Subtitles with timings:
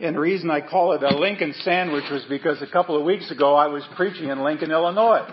[0.00, 3.30] And the reason I call it a Lincoln sandwich was because a couple of weeks
[3.30, 5.24] ago I was preaching in Lincoln, Illinois.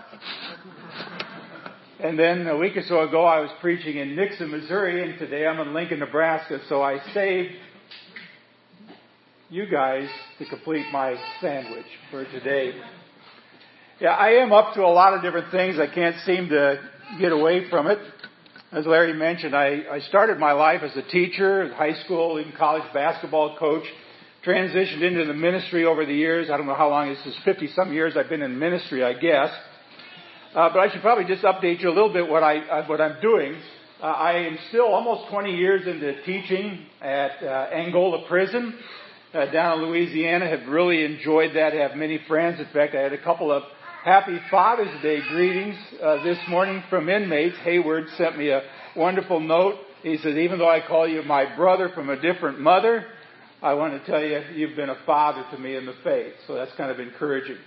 [1.99, 5.47] And then a week or so ago I was preaching in Nixa, Missouri, and today
[5.47, 6.60] I'm in Lincoln, Nebraska.
[6.70, 7.54] So I saved
[9.50, 12.73] you guys to complete my sandwich for today.
[13.99, 15.79] Yeah, I am up to a lot of different things.
[15.79, 16.80] I can't seem to
[17.20, 17.98] get away from it.
[18.71, 22.84] As Larry mentioned, I, I started my life as a teacher, high school, even college
[22.93, 23.84] basketball coach,
[24.45, 26.49] transitioned into the ministry over the years.
[26.49, 29.13] I don't know how long, this is 50 some years I've been in ministry, I
[29.13, 29.49] guess.
[30.55, 32.99] Uh, but I should probably just update you a little bit what I, uh, what
[32.99, 33.55] I'm doing.
[34.02, 38.73] Uh, I am still almost 20 years into teaching at uh, Angola Prison
[39.33, 40.49] uh, down in Louisiana.
[40.49, 41.73] Have really enjoyed that.
[41.73, 42.59] Have many friends.
[42.59, 43.61] In fact, I had a couple of
[44.03, 47.55] Happy Father's Day greetings uh, this morning from inmates.
[47.63, 48.63] Hayward sent me a
[48.95, 49.75] wonderful note.
[50.02, 53.05] He says, even though I call you my brother from a different mother,
[53.63, 56.33] I want to tell you you've been a father to me in the faith.
[56.47, 57.57] So that's kind of encouraging.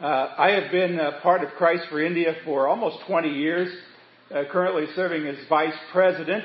[0.00, 3.68] Uh, I have been a part of Christ for India for almost 20 years,
[4.32, 6.44] uh, currently serving as vice president.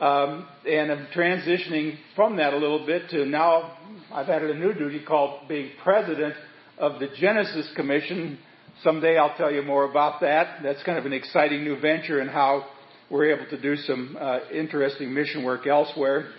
[0.00, 3.76] Um, and I'm transitioning from that a little bit to now
[4.14, 6.36] I've added a new duty called being president
[6.78, 8.38] of the Genesis Commission.
[8.82, 10.62] Someday I'll tell you more about that.
[10.62, 12.64] That's kind of an exciting new venture and how
[13.10, 16.30] we're able to do some uh, interesting mission work elsewhere.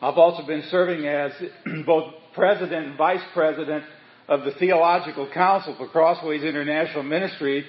[0.00, 1.32] I've also been serving as
[1.86, 3.84] both president and vice president
[4.28, 7.64] of the Theological Council for Crossways International Ministry,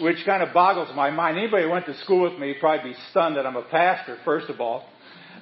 [0.00, 1.36] which kind of boggles my mind.
[1.36, 4.18] Anybody who went to school with me would probably be stunned that I'm a pastor,
[4.24, 4.84] first of all.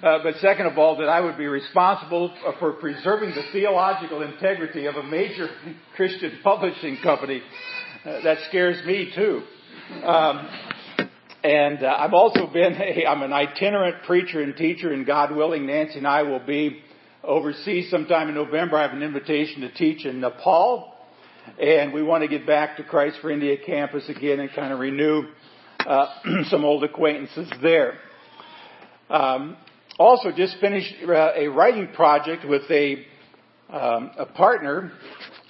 [0.03, 4.87] Uh, but second of all, that I would be responsible for preserving the theological integrity
[4.87, 5.51] of a major
[5.97, 7.43] Christian publishing company.
[8.05, 9.43] Uh, that scares me too.
[10.03, 10.49] Um,
[11.43, 15.67] and uh, I've also been a, I'm an itinerant preacher and teacher, and God willing,
[15.67, 16.81] Nancy and I will be
[17.25, 18.77] overseas sometime in November.
[18.77, 20.95] I have an invitation to teach in Nepal,
[21.61, 24.79] and we want to get back to Christ for India campus again and kind of
[24.79, 25.25] renew
[25.81, 26.07] uh,
[26.49, 27.95] some old acquaintances there.
[29.11, 29.57] Um,
[29.99, 33.05] also just finished uh, a writing project with a,
[33.69, 34.93] um, a partner.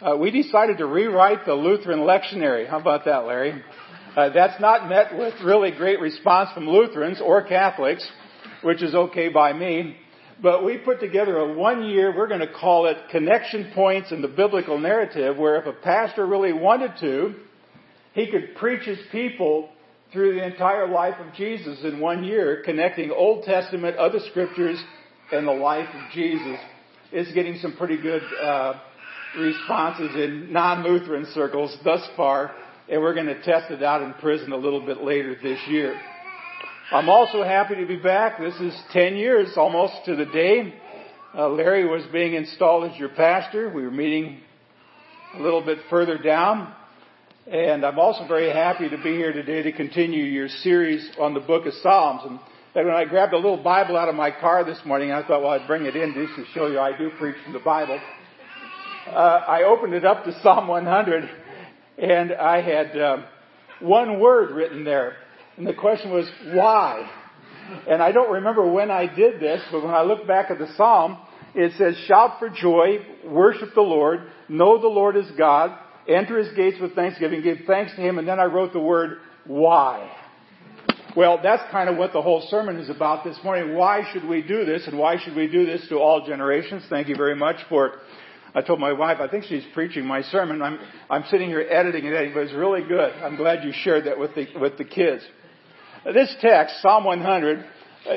[0.00, 2.68] Uh, we decided to rewrite the Lutheran lectionary.
[2.68, 3.62] How about that, Larry?
[4.14, 8.06] Uh, that's not met with really great response from Lutherans or Catholics,
[8.62, 9.96] which is okay by me.
[10.42, 14.20] But we put together a one year, we're going to call it connection points in
[14.20, 17.34] the biblical narrative, where if a pastor really wanted to,
[18.12, 19.70] he could preach his people
[20.12, 24.82] through the entire life of Jesus in one year, connecting Old Testament, other scriptures,
[25.30, 26.58] and the life of Jesus.
[27.12, 28.74] It's getting some pretty good uh,
[29.38, 32.54] responses in non-Lutheran circles thus far,
[32.92, 35.98] and we're going to test it out in prison a little bit later this year.
[36.92, 38.38] I'm also happy to be back.
[38.38, 40.74] This is 10 years almost to the day.
[41.34, 43.72] Uh, Larry was being installed as your pastor.
[43.74, 44.40] We were meeting
[45.34, 46.74] a little bit further down.
[47.50, 51.40] And I'm also very happy to be here today to continue your series on the
[51.40, 52.20] book of Psalms.
[52.26, 52.38] And
[52.74, 55.52] when I grabbed a little Bible out of my car this morning, I thought, well,
[55.52, 57.98] I'd bring it in just to show you I do preach from the Bible.
[59.06, 59.10] Uh,
[59.48, 61.41] I opened it up to Psalm 100,
[61.98, 63.16] and I had uh,
[63.80, 65.16] one word written there.
[65.56, 67.08] And the question was, why?
[67.88, 70.72] And I don't remember when I did this, but when I look back at the
[70.76, 71.18] Psalm,
[71.54, 76.54] it says, shout for joy, worship the Lord, know the Lord is God, enter his
[76.56, 80.10] gates with thanksgiving, give thanks to him, and then I wrote the word why.
[81.14, 83.76] Well, that's kind of what the whole sermon is about this morning.
[83.76, 86.84] Why should we do this, and why should we do this to all generations?
[86.88, 87.98] Thank you very much for.
[88.54, 90.60] I told my wife, I think she's preaching my sermon.
[90.60, 93.12] I'm, I'm sitting here editing it, editing, but it's really good.
[93.14, 95.22] I'm glad you shared that with the, with the kids.
[96.04, 97.64] This text, Psalm 100,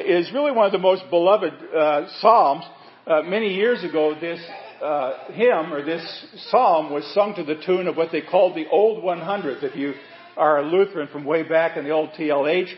[0.05, 2.65] is really one of the most beloved uh, Psalms.
[3.07, 4.41] Uh, many years ago, this
[4.81, 8.67] uh, hymn or this psalm was sung to the tune of what they called the
[8.69, 9.63] Old 100th.
[9.63, 9.93] If you
[10.35, 12.73] are a Lutheran from way back in the old TLH,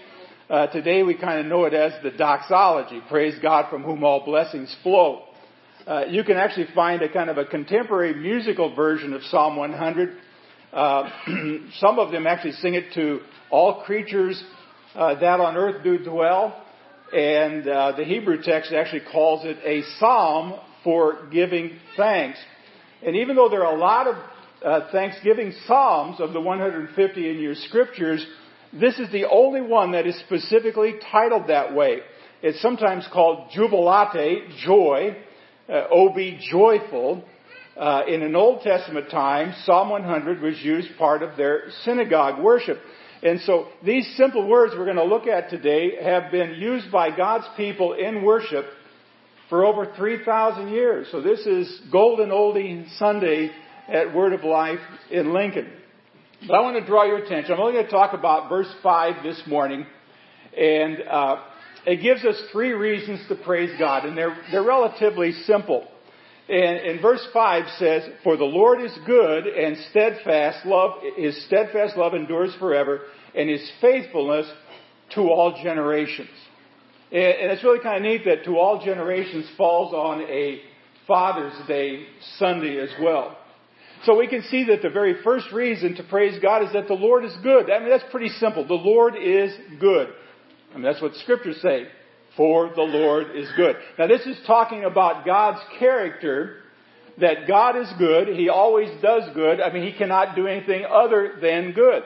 [0.49, 3.01] uh, today we kind of know it as the doxology.
[3.09, 5.26] Praise God from whom all blessings flow.
[5.87, 10.17] Uh, you can actually find a kind of a contemporary musical version of Psalm 100.
[10.73, 11.09] Uh,
[11.79, 14.43] some of them actually sing it to all creatures
[14.95, 16.61] uh, that on earth do dwell.
[17.13, 22.37] And uh, the Hebrew text actually calls it a psalm for giving thanks.
[23.01, 24.15] And even though there are a lot of
[24.65, 28.27] uh, Thanksgiving Psalms of the 150 in your scriptures,
[28.73, 31.99] this is the only one that is specifically titled that way.
[32.41, 35.15] It's sometimes called jubilate, joy,
[35.69, 37.23] uh, O be joyful.
[37.75, 42.79] Uh, in an Old Testament time, Psalm 100 was used part of their synagogue worship.
[43.21, 47.15] And so these simple words we're going to look at today have been used by
[47.15, 48.65] God's people in worship
[49.49, 51.07] for over 3,000 years.
[51.11, 53.51] So this is Golden Oldie Sunday
[53.87, 54.79] at Word of Life
[55.09, 55.71] in Lincoln.
[56.47, 57.53] But I want to draw your attention.
[57.53, 59.85] I'm only going to talk about verse 5 this morning.
[60.55, 61.37] And uh,
[61.87, 64.03] it gives us three reasons to praise God.
[64.05, 65.87] And they're, they're relatively simple.
[66.49, 71.95] And, and verse 5 says, For the Lord is good and steadfast love, his steadfast
[71.95, 73.03] love endures forever,
[73.33, 74.45] and his faithfulness
[75.15, 76.29] to all generations.
[77.09, 80.59] And, and it's really kind of neat that to all generations falls on a
[81.07, 82.05] Father's Day
[82.37, 83.37] Sunday as well.
[84.03, 86.93] So we can see that the very first reason to praise God is that the
[86.93, 87.71] Lord is good.
[87.71, 88.67] I mean, that's pretty simple.
[88.67, 90.09] The Lord is good.
[90.71, 91.87] I mean, that's what scriptures say.
[92.35, 93.77] For the Lord is good.
[93.97, 96.57] Now this is talking about God's character,
[97.19, 98.27] that God is good.
[98.27, 99.59] He always does good.
[99.59, 102.03] I mean, He cannot do anything other than good.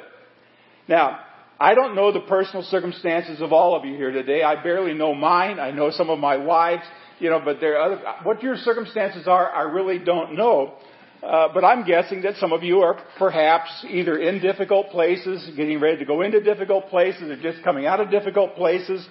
[0.88, 1.20] Now,
[1.60, 4.42] I don't know the personal circumstances of all of you here today.
[4.42, 5.60] I barely know mine.
[5.60, 6.84] I know some of my wives,
[7.20, 10.76] you know, but there are other, what your circumstances are, I really don't know.
[11.22, 15.80] Uh, but I'm guessing that some of you are perhaps either in difficult places, getting
[15.80, 19.08] ready to go into difficult places, or just coming out of difficult places.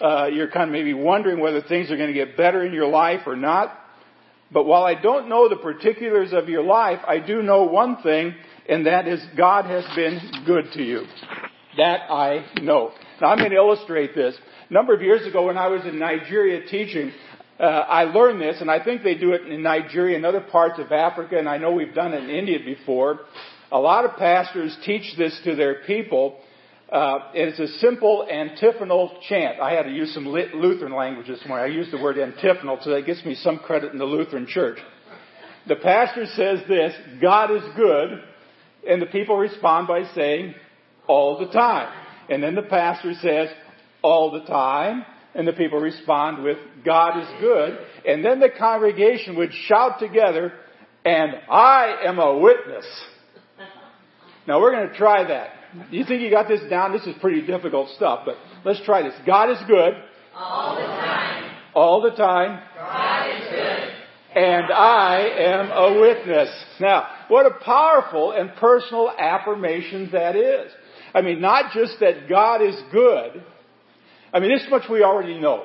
[0.00, 2.88] Uh, you're kind of maybe wondering whether things are going to get better in your
[2.88, 3.78] life or not.
[4.52, 8.34] But while I don't know the particulars of your life, I do know one thing,
[8.68, 11.04] and that is God has been good to you.
[11.76, 12.92] That I know.
[13.20, 14.36] Now I'm going to illustrate this.
[14.68, 17.12] A number of years ago when I was in Nigeria teaching,
[17.58, 20.78] uh, I learned this, and I think they do it in Nigeria and other parts
[20.78, 23.20] of Africa, and I know we've done it in India before.
[23.72, 26.38] A lot of pastors teach this to their people.
[26.92, 29.58] Uh, it's a simple antiphonal chant.
[29.60, 31.72] I had to use some Lutheran language this morning.
[31.72, 34.78] I used the word antiphonal, so that gets me some credit in the Lutheran church.
[35.66, 38.22] The pastor says this, God is good,
[38.88, 40.54] and the people respond by saying,
[41.08, 41.92] all the time.
[42.28, 43.48] And then the pastor says,
[44.02, 45.04] all the time.
[45.36, 47.78] And the people respond with, God is good.
[48.06, 50.52] And then the congregation would shout together,
[51.04, 52.86] and I am a witness.
[54.48, 55.50] Now we're going to try that.
[55.90, 56.92] Do you think you got this down?
[56.92, 59.12] This is pretty difficult stuff, but let's try this.
[59.26, 59.92] God is good.
[60.34, 61.56] All the time.
[61.74, 62.62] All the time.
[62.74, 63.92] God is good.
[64.42, 66.48] And I am a witness.
[66.80, 70.72] Now, what a powerful and personal affirmation that is.
[71.14, 73.42] I mean, not just that God is good,
[74.36, 75.64] I mean, this much we already know.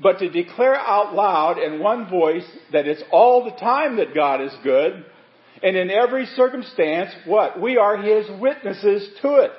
[0.00, 4.40] But to declare out loud in one voice that it's all the time that God
[4.40, 5.04] is good,
[5.60, 7.60] and in every circumstance, what?
[7.60, 9.50] We are His witnesses to it.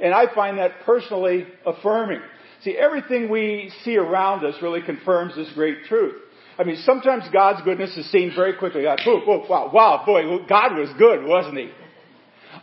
[0.00, 2.20] And I find that personally affirming.
[2.62, 6.16] See, everything we see around us really confirms this great truth.
[6.58, 8.82] I mean, sometimes God's goodness is seen very quickly.
[8.82, 11.70] Like, wow, wow, boy, God was good, wasn't He?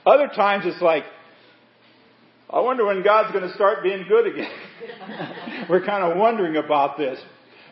[0.05, 1.03] Other times it's like,
[2.53, 4.51] I wonder when God's going to start being good again.
[5.69, 7.19] We're kind of wondering about this.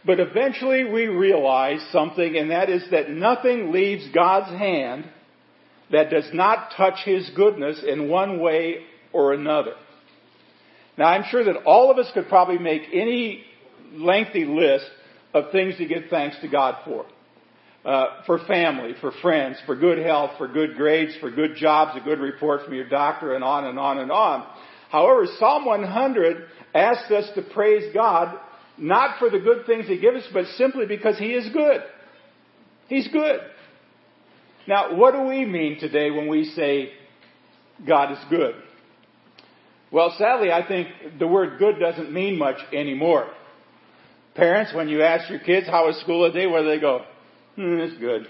[0.03, 5.05] But eventually we realize something, and that is that nothing leaves God's hand
[5.91, 8.77] that does not touch His goodness in one way
[9.13, 9.73] or another.
[10.97, 13.43] Now I'm sure that all of us could probably make any
[13.93, 14.89] lengthy list
[15.35, 17.05] of things to give thanks to God for.
[17.83, 22.03] Uh, for family, for friends, for good health, for good grades, for good jobs, a
[22.03, 24.47] good report from your doctor, and on and on and on.
[24.91, 28.37] However, Psalm 100 asks us to praise God
[28.77, 31.81] not for the good things He gives us, but simply because He is good.
[32.87, 33.39] He's good.
[34.67, 36.91] Now, what do we mean today when we say
[37.87, 38.55] God is good?
[39.91, 40.87] Well, sadly, I think
[41.19, 43.27] the word good doesn't mean much anymore.
[44.35, 47.05] Parents, when you ask your kids how was school today, where do they go?
[47.55, 48.27] Hmm, it's good.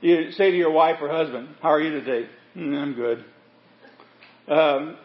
[0.00, 2.28] You say to your wife or husband, how are you today?
[2.54, 3.24] Hmm, I'm good.
[4.48, 4.96] Um,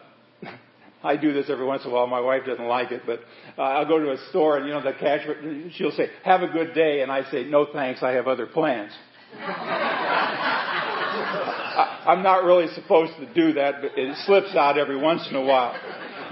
[1.02, 2.06] I do this every once in a while.
[2.06, 3.20] My wife doesn't like it, but
[3.56, 6.48] uh, I'll go to a store and you know the cashier, she'll say, "Have a
[6.48, 8.92] good day," and I say, "No thanks, I have other plans."
[9.38, 15.36] I, I'm not really supposed to do that, but it slips out every once in
[15.36, 15.74] a while.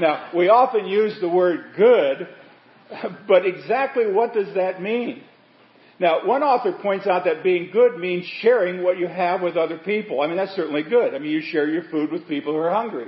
[0.01, 2.29] Now, we often use the word good,
[3.29, 5.23] but exactly what does that mean?
[5.99, 9.79] Now, one author points out that being good means sharing what you have with other
[9.79, 10.21] people.
[10.21, 11.15] I mean, that's certainly good.
[11.15, 13.07] I mean, you share your food with people who are hungry.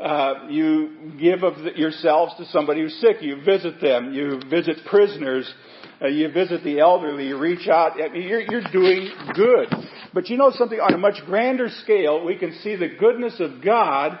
[0.00, 3.16] Uh, you give of yourselves to somebody who's sick.
[3.20, 4.14] You visit them.
[4.14, 5.52] You visit prisoners.
[6.00, 7.28] Uh, you visit the elderly.
[7.28, 8.00] You reach out.
[8.02, 9.68] I mean, you're, you're doing good.
[10.14, 10.80] But you know something?
[10.80, 14.18] On a much grander scale, we can see the goodness of God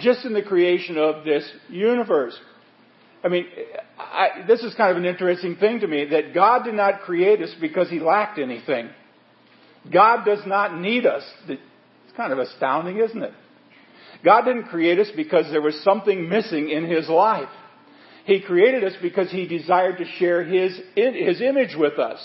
[0.00, 2.38] just in the creation of this universe.
[3.22, 3.46] I mean,
[3.98, 7.42] I, this is kind of an interesting thing to me that God did not create
[7.42, 8.88] us because He lacked anything.
[9.92, 11.24] God does not need us.
[11.46, 11.60] It's
[12.16, 13.32] kind of astounding, isn't it?
[14.22, 17.48] God didn't create us because there was something missing in his life.
[18.24, 22.20] He created us because He desired to share His, His image with us.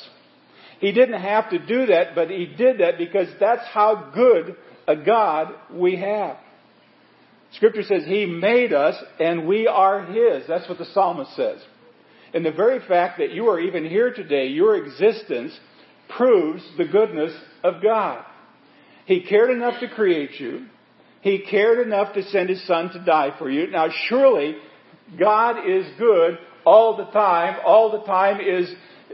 [0.80, 4.56] He didn't have to do that, but He did that because that's how good
[4.88, 6.38] a God we have.
[7.54, 10.44] Scripture says He made us and we are His.
[10.48, 11.60] That's what the psalmist says.
[12.34, 15.52] And the very fact that you are even here today, your existence,
[16.16, 18.24] proves the goodness of God.
[19.06, 20.68] He cared enough to create you.
[21.22, 23.68] He cared enough to send His Son to die for you.
[23.68, 24.56] Now surely,
[25.18, 27.60] God is good all the time.
[27.66, 28.72] All the time is,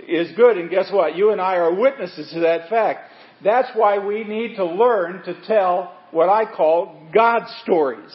[0.07, 0.57] is good.
[0.57, 1.15] And guess what?
[1.15, 3.11] You and I are witnesses to that fact.
[3.43, 8.11] That's why we need to learn to tell what I call God stories.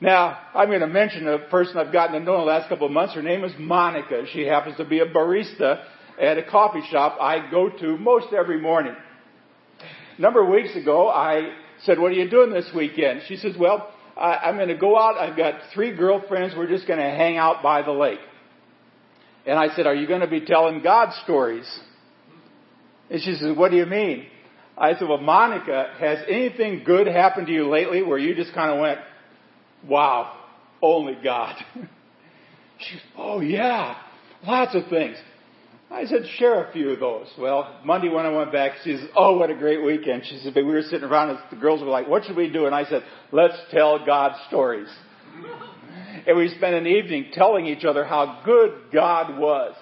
[0.00, 2.86] Now, I'm going to mention a person I've gotten to know in the last couple
[2.86, 3.14] of months.
[3.14, 4.24] Her name is Monica.
[4.32, 5.84] She happens to be a barista
[6.20, 8.94] at a coffee shop I go to most every morning.
[10.16, 11.52] A number of weeks ago, I
[11.84, 13.22] said, what are you doing this weekend?
[13.28, 15.16] She says, well, I, am going to go out.
[15.16, 16.54] I've got three girlfriends.
[16.56, 18.18] We're just going to hang out by the lake.
[19.46, 21.66] And I said, are you going to be telling God stories?
[23.08, 24.26] And she says, what do you mean?
[24.76, 28.72] I said, well, Monica, has anything good happened to you lately where you just kind
[28.72, 28.98] of went,
[29.86, 30.38] wow,
[30.82, 31.56] only God?
[32.78, 33.96] she said, oh yeah,
[34.46, 35.16] lots of things.
[35.90, 37.26] I said, share a few of those.
[37.36, 40.22] Well, Monday when I went back, she says, oh, what a great weekend.
[40.24, 42.48] She said, but we were sitting around and the girls were like, what should we
[42.48, 42.66] do?
[42.66, 44.88] And I said, let's tell God stories.
[46.26, 49.74] and we spent an evening telling each other how good God was.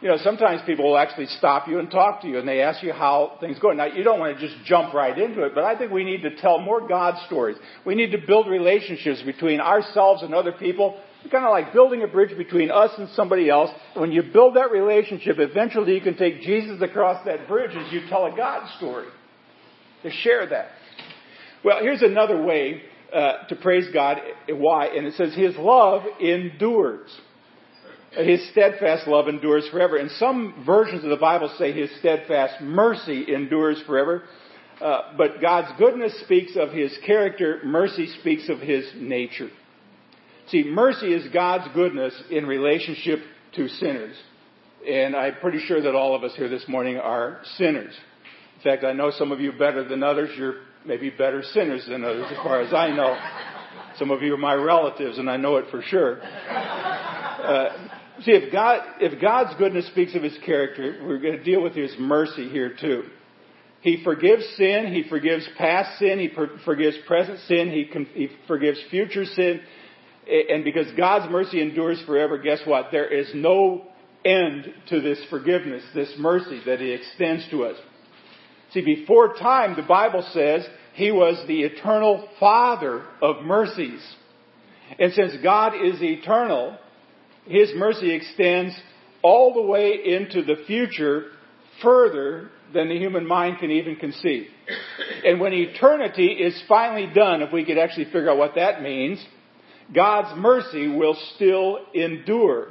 [0.00, 2.82] You know, sometimes people will actually stop you and talk to you and they ask
[2.82, 3.70] you how things go.
[3.72, 6.22] Now, you don't want to just jump right into it, but I think we need
[6.22, 7.56] to tell more God stories.
[7.84, 10.98] We need to build relationships between ourselves and other people
[11.30, 13.70] kind of like building a bridge between us and somebody else.
[13.94, 18.02] When you build that relationship, eventually you can take Jesus across that bridge as you
[18.08, 19.08] tell a God story.
[20.02, 20.68] To share that.
[21.64, 22.82] Well, here's another way
[23.14, 24.18] uh, to praise God.
[24.48, 24.86] Why?
[24.86, 27.08] And it says, His love endures.
[28.12, 29.96] His steadfast love endures forever.
[29.96, 34.24] And some versions of the Bible say His steadfast mercy endures forever.
[34.80, 37.60] Uh, but God's goodness speaks of His character.
[37.64, 39.50] Mercy speaks of His nature.
[40.52, 43.20] See, mercy is God's goodness in relationship
[43.54, 44.14] to sinners.
[44.86, 47.94] And I'm pretty sure that all of us here this morning are sinners.
[48.56, 50.28] In fact, I know some of you better than others.
[50.36, 53.16] You're maybe better sinners than others, as far as I know.
[53.98, 56.20] Some of you are my relatives, and I know it for sure.
[56.22, 57.88] Uh,
[58.20, 61.74] see, if God, if God's goodness speaks of His character, we're going to deal with
[61.74, 63.04] His mercy here too.
[63.80, 64.92] He forgives sin.
[64.92, 66.18] He forgives past sin.
[66.18, 67.70] He per- forgives present sin.
[67.70, 69.62] He, con- he forgives future sin.
[70.28, 72.88] And because God's mercy endures forever, guess what?
[72.92, 73.86] There is no
[74.24, 77.76] end to this forgiveness, this mercy that He extends to us.
[78.72, 84.00] See, before time, the Bible says He was the eternal Father of mercies.
[84.98, 86.78] And since God is eternal,
[87.46, 88.74] His mercy extends
[89.22, 91.26] all the way into the future
[91.82, 94.46] further than the human mind can even conceive.
[95.24, 99.24] And when eternity is finally done, if we could actually figure out what that means,
[99.94, 102.68] God's mercy will still endure.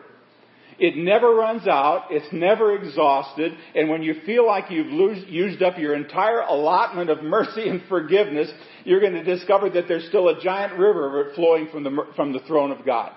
[0.79, 2.05] It never runs out.
[2.09, 3.53] It's never exhausted.
[3.75, 7.83] And when you feel like you've lose, used up your entire allotment of mercy and
[7.87, 8.51] forgiveness,
[8.83, 12.39] you're going to discover that there's still a giant river flowing from the, from the
[12.39, 13.11] throne of God.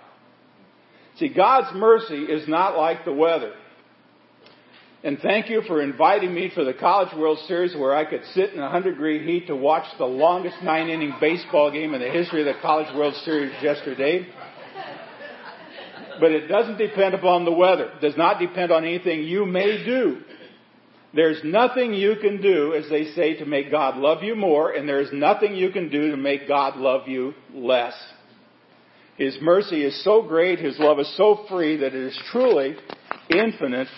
[1.18, 3.54] See, God's mercy is not like the weather.
[5.04, 8.54] And thank you for inviting me for the College World Series where I could sit
[8.54, 12.40] in 100 degree heat to watch the longest nine inning baseball game in the history
[12.40, 14.26] of the College World Series yesterday.
[16.18, 17.90] But it doesn't depend upon the weather.
[17.90, 20.23] It does not depend on anything you may do.
[21.12, 24.88] There's nothing you can do, as they say, to make God love you more, and
[24.88, 27.92] there's nothing you can do to make God love you less.
[29.18, 32.75] His mercy is so great, His love is so free that it is truly
[33.28, 33.88] infinite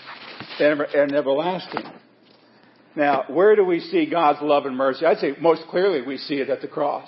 [0.59, 1.83] and everlasting.
[2.95, 5.05] Now, where do we see God's love and mercy?
[5.05, 7.07] I'd say most clearly we see it at the cross.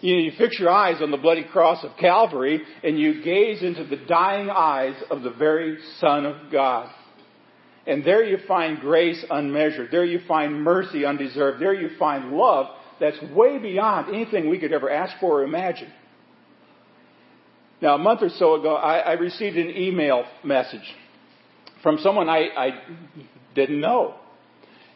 [0.00, 3.62] You, know, you fix your eyes on the bloody cross of Calvary and you gaze
[3.62, 6.88] into the dying eyes of the very Son of God.
[7.84, 9.90] And there you find grace unmeasured.
[9.90, 11.60] There you find mercy undeserved.
[11.60, 12.66] There you find love
[13.00, 15.90] that's way beyond anything we could ever ask for or imagine.
[17.80, 20.94] Now, a month or so ago, I, I received an email message
[21.82, 22.70] from someone I, I
[23.54, 24.14] didn't know.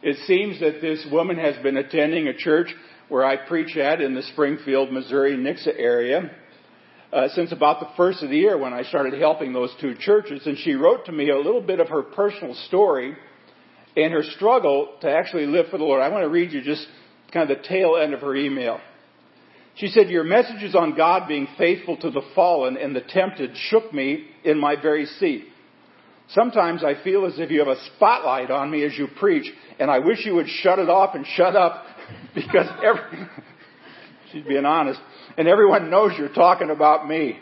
[0.03, 2.69] It seems that this woman has been attending a church
[3.09, 6.31] where I preach at in the Springfield, Missouri, Nixa area
[7.13, 10.47] uh, since about the first of the year when I started helping those two churches.
[10.47, 13.15] And she wrote to me a little bit of her personal story
[13.97, 16.01] and her struggle to actually live for the Lord.
[16.01, 16.87] I want to read you just
[17.33, 18.81] kind of the tail end of her email.
[19.77, 23.93] She said, Your messages on God being faithful to the fallen and the tempted shook
[23.93, 25.47] me in my very seat.
[26.35, 29.91] Sometimes I feel as if you have a spotlight on me as you preach, and
[29.91, 31.85] I wish you would shut it off and shut up
[32.35, 33.29] because every,
[34.33, 35.01] she's being honest,
[35.37, 37.39] and everyone knows you're talking about me.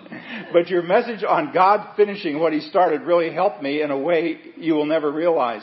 [0.52, 4.38] but your message on God finishing what He started really helped me in a way
[4.56, 5.62] you will never realize.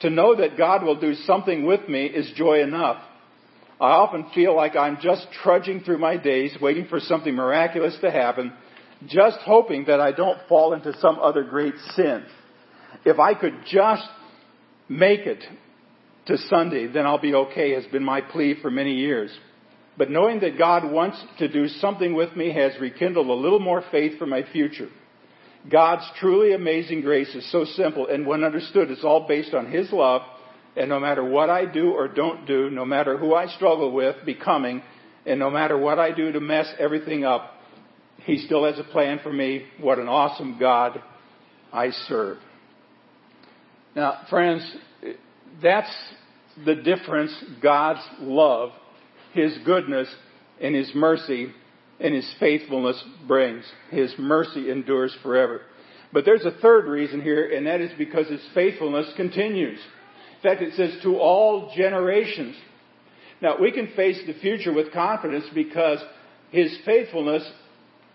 [0.00, 3.02] To know that God will do something with me is joy enough.
[3.80, 8.10] I often feel like I'm just trudging through my days, waiting for something miraculous to
[8.10, 8.52] happen,
[9.08, 12.24] just hoping that I don't fall into some other great sin.
[13.04, 14.06] If I could just
[14.88, 15.44] make it
[16.26, 19.30] to Sunday, then I'll be okay, has been my plea for many years.
[19.96, 23.84] But knowing that God wants to do something with me has rekindled a little more
[23.90, 24.88] faith for my future.
[25.70, 29.90] God's truly amazing grace is so simple, and when understood, it's all based on His
[29.92, 30.22] love
[30.76, 34.16] and no matter what I do or don't do, no matter who I struggle with
[34.26, 34.82] becoming,
[35.24, 37.53] and no matter what I do to mess everything up,
[38.24, 39.66] He still has a plan for me.
[39.80, 41.02] What an awesome God
[41.72, 42.38] I serve.
[43.94, 44.76] Now, friends,
[45.62, 45.94] that's
[46.64, 48.70] the difference God's love,
[49.32, 50.08] His goodness,
[50.60, 51.52] and His mercy
[52.00, 53.64] and His faithfulness brings.
[53.90, 55.62] His mercy endures forever.
[56.12, 59.78] But there's a third reason here, and that is because His faithfulness continues
[60.36, 62.56] In fact, it says to all generations.
[63.42, 65.98] Now, we can face the future with confidence because
[66.50, 67.48] His faithfulness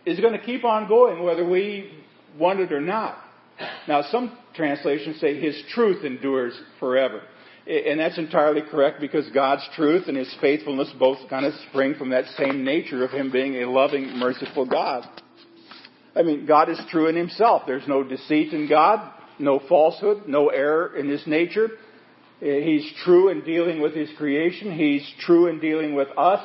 [0.05, 1.91] is going to keep on going whether we
[2.37, 3.17] want it or not.
[3.87, 7.21] Now, some translations say His truth endures forever.
[7.67, 12.09] And that's entirely correct because God's truth and His faithfulness both kind of spring from
[12.09, 15.05] that same nature of Him being a loving, merciful God.
[16.15, 17.63] I mean, God is true in Himself.
[17.67, 21.69] There's no deceit in God, no falsehood, no error in His nature.
[22.39, 24.71] He's true in dealing with His creation.
[24.71, 26.41] He's true in dealing with us.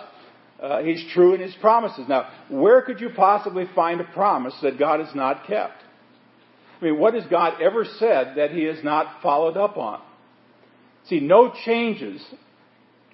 [0.62, 2.06] Uh, he's true in His promises.
[2.08, 5.82] Now, where could you possibly find a promise that God has not kept?
[6.80, 10.00] I mean, what has God ever said that He has not followed up on?
[11.08, 12.24] See, no changes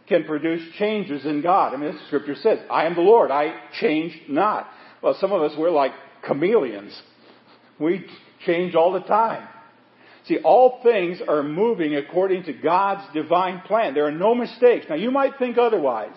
[0.07, 1.73] can produce changes in God.
[1.73, 4.69] I mean, the scripture says, I am the Lord, I change not.
[5.03, 5.93] Well, some of us, we're like
[6.27, 7.01] chameleons.
[7.79, 8.05] We
[8.45, 9.49] change all the time.
[10.27, 13.95] See, all things are moving according to God's divine plan.
[13.95, 14.87] There are no mistakes.
[14.89, 16.17] Now, you might think otherwise.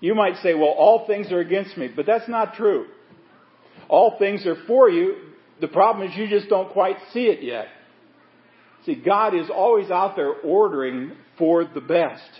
[0.00, 2.86] You might say, well, all things are against me, but that's not true.
[3.88, 5.16] All things are for you.
[5.60, 7.66] The problem is you just don't quite see it yet.
[8.86, 12.30] See, God is always out there ordering for the best.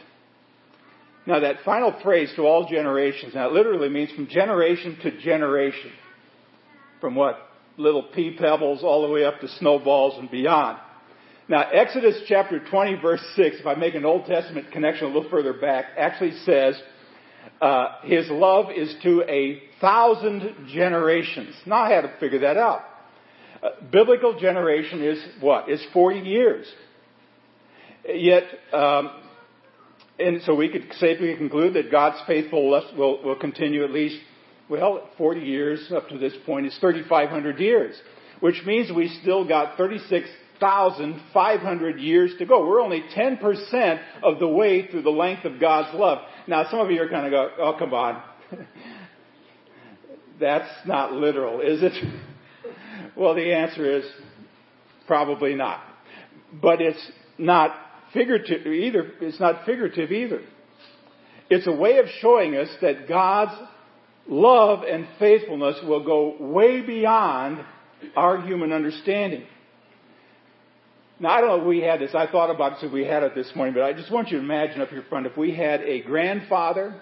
[1.27, 5.91] Now, that final phrase, to all generations, now it literally means from generation to generation.
[7.01, 7.49] From what?
[7.79, 10.79] little pea pebbles all the way up to snowballs and beyond.
[11.49, 15.31] Now, Exodus chapter 20, verse 6, if I make an Old Testament connection a little
[15.31, 16.79] further back, actually says,
[17.61, 21.55] uh, His love is to a thousand generations.
[21.67, 22.83] Now, I had to figure that out.
[23.63, 25.69] Uh, biblical generation is what?
[25.69, 26.67] Is 40 years.
[28.09, 29.11] Yet, um,
[30.19, 34.19] and so we could safely conclude that God's faithfulness will, will continue at least
[34.69, 37.99] well, 40 years up to this point is 3,500 years,
[38.41, 39.77] which means we still got
[40.61, 42.67] 36,500 years to go.
[42.67, 46.19] We're only 10% of the way through the length of God's love.
[46.47, 48.23] Now, some of you are kind of go, oh, come on.
[50.41, 51.93] That's not literal, is it?
[53.17, 54.05] well, the answer is
[55.07, 55.81] probably not.
[56.53, 57.75] But it's not
[58.13, 59.13] figurative either.
[59.21, 60.41] It's not figurative either.
[61.51, 63.59] It's a way of showing us that God's
[64.29, 67.65] love and faithfulness will go way beyond
[68.17, 69.45] our human understanding.
[71.21, 72.15] Now, I don't know if we had this.
[72.15, 74.39] I thought about it if we had it this morning, but I just want you
[74.39, 76.95] to imagine up here front if we had a grandfather,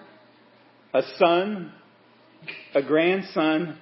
[0.91, 1.71] a son,
[2.73, 3.77] a grandson,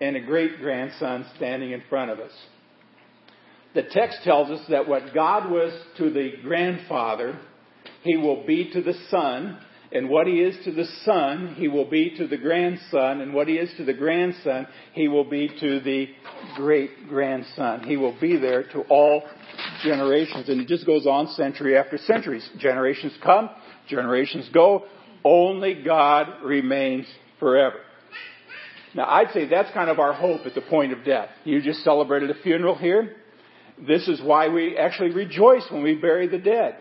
[0.00, 2.30] and a great grandson standing in front of us.
[3.74, 7.38] The text tells us that what God was to the grandfather,
[8.02, 9.58] he will be to the son,
[9.92, 13.20] and what he is to the son, he will be to the grandson.
[13.20, 16.08] And what he is to the grandson, he will be to the
[16.54, 17.82] great grandson.
[17.82, 19.24] He will be there to all
[19.82, 20.48] generations.
[20.48, 22.40] And it just goes on century after century.
[22.58, 23.50] Generations come,
[23.88, 24.84] generations go.
[25.24, 27.06] Only God remains
[27.40, 27.80] forever.
[28.94, 31.28] Now, I'd say that's kind of our hope at the point of death.
[31.44, 33.16] You just celebrated a funeral here.
[33.86, 36.76] This is why we actually rejoice when we bury the dead.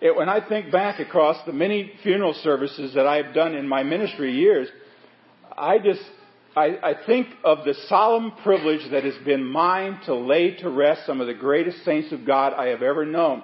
[0.00, 3.82] It, when I think back across the many funeral services that I've done in my
[3.82, 4.68] ministry years,
[5.56, 6.02] I just,
[6.56, 11.04] I, I think of the solemn privilege that has been mine to lay to rest
[11.04, 13.42] some of the greatest saints of God I have ever known.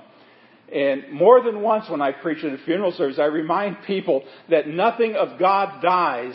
[0.72, 4.68] And more than once when I preach at a funeral service, I remind people that
[4.68, 6.34] nothing of God dies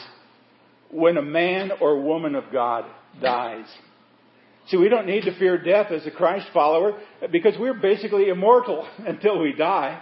[0.92, 2.86] when a man or woman of God
[3.22, 3.66] dies.
[4.68, 7.00] See, we don't need to fear death as a Christ follower
[7.32, 10.02] because we're basically immortal until we die.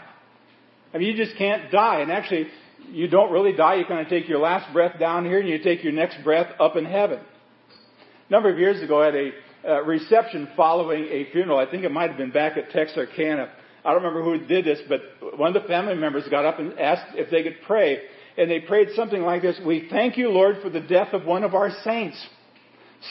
[0.97, 2.01] Mean, you just can't die.
[2.01, 2.47] And actually,
[2.89, 3.75] you don't really die.
[3.75, 6.47] You kind of take your last breath down here and you take your next breath
[6.59, 7.19] up in heaven.
[7.19, 9.31] A number of years ago, I had a
[9.67, 11.59] uh, reception following a funeral.
[11.59, 13.49] I think it might have been back at Texarkana.
[13.83, 15.01] I don't remember who did this, but
[15.37, 18.01] one of the family members got up and asked if they could pray.
[18.37, 21.43] And they prayed something like this We thank you, Lord, for the death of one
[21.43, 22.23] of our saints.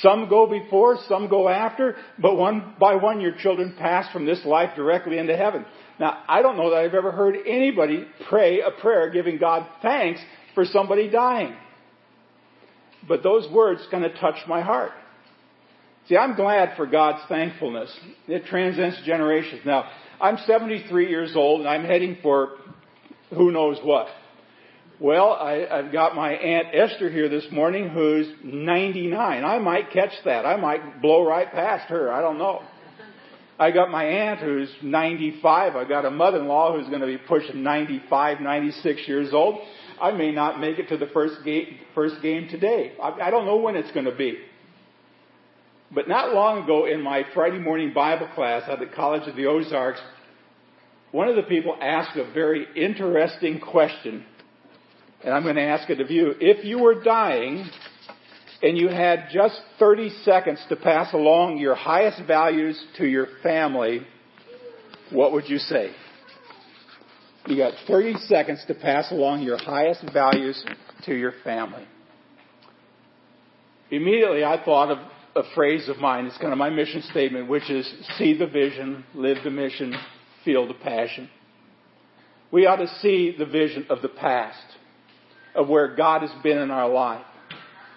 [0.01, 4.45] Some go before, some go after, but one by one your children pass from this
[4.45, 5.65] life directly into heaven.
[5.99, 10.21] Now, I don't know that I've ever heard anybody pray a prayer giving God thanks
[10.55, 11.55] for somebody dying.
[13.09, 14.93] But those words kind of touched my heart.
[16.09, 17.95] See, I'm glad for God's thankfulness.
[18.29, 19.63] It transcends generations.
[19.65, 19.89] Now,
[20.21, 22.51] I'm 73 years old and I'm heading for
[23.31, 24.09] who knows what.
[24.99, 29.45] Well, I, I've got my Aunt Esther here this morning who's 99.
[29.45, 30.47] I might catch that.
[30.47, 32.11] I might blow right past her.
[32.11, 32.63] I don't know.
[33.59, 35.77] I got my aunt who's 95.
[35.77, 39.61] I got a mother-in-law who's going to be pushing 95, 96 years old.
[40.01, 42.93] I may not make it to the first game, first game today.
[43.03, 44.39] I, I don't know when it's going to be.
[45.95, 49.47] But not long ago in my Friday morning Bible class at the College of the
[49.47, 50.01] Ozarks,
[51.13, 54.25] one of the people asked a very interesting question
[55.27, 56.35] and I'm going to ask it of you.
[56.41, 57.69] If you were dying
[58.67, 64.01] and you had just 30 seconds to pass along your highest values to your family,
[65.13, 65.93] what would you say?
[67.47, 70.65] You got 30 seconds to pass along your highest values
[71.05, 71.87] to your family.
[73.93, 74.99] Immediately I thought of
[75.37, 76.27] a phrase of mine.
[76.27, 79.95] It's kind of my mission statement, which is see the vision, live the mission,
[80.45, 81.31] feel the passion.
[82.51, 84.59] We ought to see the vision of the past
[85.55, 87.25] of where God has been in our life.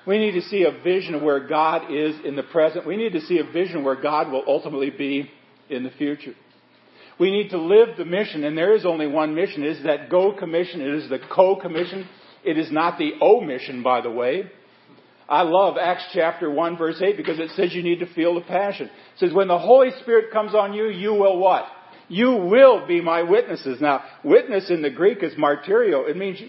[0.09, 2.87] We need to see a vision of where God is in the present.
[2.87, 5.29] We need to see a vision where God will ultimately be
[5.69, 6.33] in the future.
[7.19, 9.61] We need to live the mission, and there is only one mission.
[9.61, 10.81] It is that go commission.
[10.81, 12.09] It is the co-commission.
[12.43, 14.49] It is not the O mission, by the way.
[15.29, 18.41] I love Acts chapter 1 verse 8 because it says you need to feel the
[18.41, 18.87] passion.
[18.87, 21.65] It says when the Holy Spirit comes on you, you will what?
[22.07, 23.79] You will be my witnesses.
[23.79, 26.09] Now, witness in the Greek is martyrio.
[26.09, 26.39] It means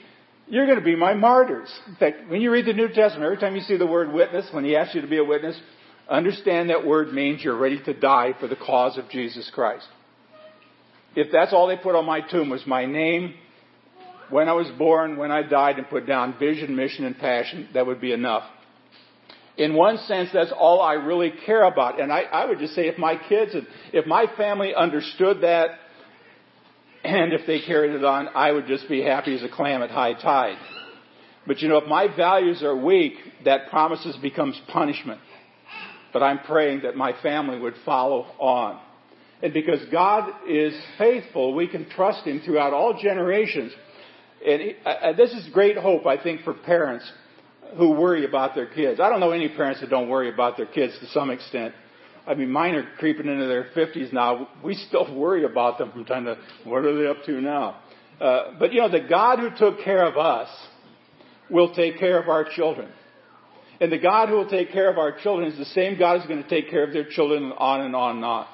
[0.50, 1.72] you're going to be my martyrs.
[1.86, 4.48] In fact, when you read the New Testament, every time you see the word witness,
[4.50, 5.58] when he asks you to be a witness,
[6.08, 9.86] understand that word means you're ready to die for the cause of Jesus Christ.
[11.14, 13.34] If that's all they put on my tomb was my name,
[14.28, 17.86] when I was born, when I died, and put down vision, mission, and passion, that
[17.86, 18.44] would be enough.
[19.56, 22.00] In one sense, that's all I really care about.
[22.00, 25.78] And I, I would just say if my kids, and if my family understood that,
[27.04, 29.90] and if they carried it on, I would just be happy as a clam at
[29.90, 30.58] high tide.
[31.46, 35.20] But you know, if my values are weak, that promises becomes punishment.
[36.12, 38.80] But I'm praying that my family would follow on.
[39.42, 43.72] And because God is faithful, we can trust Him throughout all generations.
[44.46, 47.10] And he, uh, this is great hope, I think, for parents
[47.76, 49.00] who worry about their kids.
[49.00, 51.74] I don't know any parents that don't worry about their kids to some extent.
[52.26, 54.48] I mean, mine are creeping into their 50s now.
[54.62, 57.80] We still worry about them from time to what are they up to now?
[58.20, 60.48] Uh, but you know, the God who took care of us
[61.48, 62.88] will take care of our children.
[63.80, 66.28] And the God who will take care of our children is the same God who's
[66.28, 68.46] going to take care of their children on and on and on.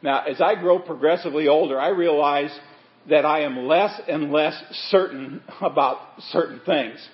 [0.00, 2.56] Now, as I grow progressively older, I realize
[3.08, 4.54] that I am less and less
[4.90, 5.98] certain about
[6.30, 7.06] certain things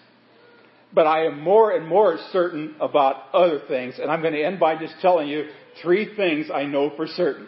[0.92, 3.98] but I am more and more certain about other things.
[4.00, 5.48] And I'm going to end by just telling you
[5.82, 7.46] three things I know for certain.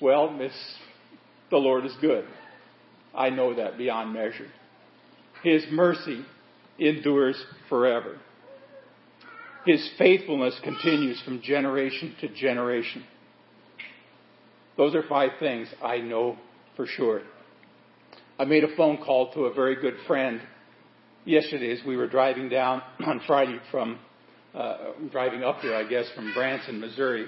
[0.00, 0.52] Well, Miss,
[1.50, 2.24] the Lord is good.
[3.14, 4.48] I know that beyond measure.
[5.42, 6.24] His mercy
[6.78, 8.18] endures forever.
[9.64, 13.04] His faithfulness continues from generation to generation.
[14.76, 16.36] Those are five things I know
[16.76, 17.22] for sure.
[18.38, 20.40] I made a phone call to a very good friend
[21.24, 23.98] yesterday as we were driving down on Friday from
[24.54, 24.76] uh,
[25.10, 27.26] driving up here, I guess, from Branson, Missouri.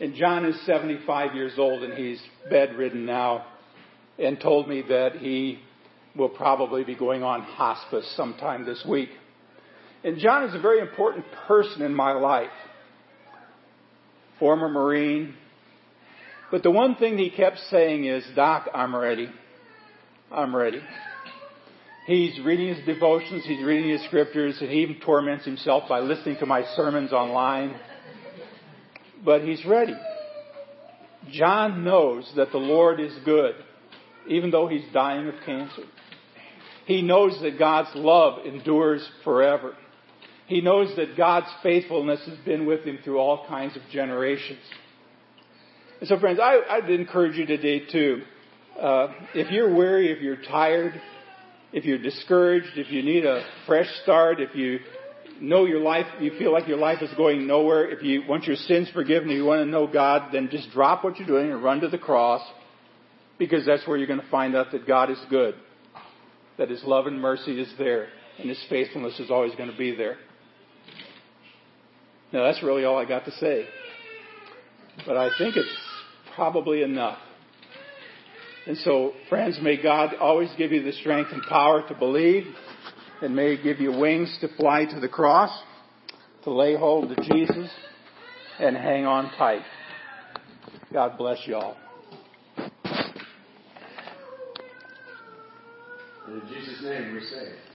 [0.00, 3.46] And John is 75 years old and he's bedridden now,
[4.18, 5.60] and told me that he
[6.16, 9.08] will probably be going on hospice sometime this week.
[10.04, 12.50] And John is a very important person in my life.
[14.38, 15.34] Former Marine.
[16.50, 19.28] But the one thing he kept saying is, Doc, I'm ready.
[20.30, 20.80] I'm ready.
[22.08, 26.38] He's reading his devotions, he's reading his scriptures, and he even torments himself by listening
[26.38, 27.78] to my sermons online.
[29.22, 29.92] But he's ready.
[31.30, 33.56] John knows that the Lord is good,
[34.26, 35.82] even though he's dying of cancer.
[36.86, 39.76] He knows that God's love endures forever.
[40.46, 44.62] He knows that God's faithfulness has been with him through all kinds of generations.
[46.00, 48.22] And so, friends, I, I'd encourage you today, too.
[48.80, 50.98] Uh, if you're weary, if you're tired,
[51.72, 54.80] if you're discouraged, if you need a fresh start, if you
[55.40, 58.56] know your life, you feel like your life is going nowhere, if you want your
[58.56, 61.62] sins forgiven, if you want to know God, then just drop what you're doing and
[61.62, 62.42] run to the cross
[63.38, 65.54] because that's where you're going to find out that God is good,
[66.56, 69.94] that His love and mercy is there, and His faithfulness is always going to be
[69.94, 70.16] there.
[72.32, 73.66] Now, that's really all I got to say.
[75.06, 75.68] But I think it's
[76.34, 77.18] probably enough.
[78.68, 82.44] And so, friends, may God always give you the strength and power to believe,
[83.22, 85.50] and may He give you wings to fly to the cross,
[86.44, 87.70] to lay hold of Jesus,
[88.60, 89.62] and hang on tight.
[90.92, 91.78] God bless you all.
[96.26, 97.58] In Jesus' name we say.